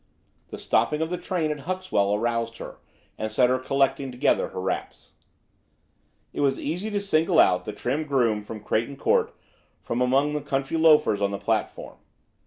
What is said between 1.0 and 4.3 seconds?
of the train at Huxwell aroused her, and set her collecting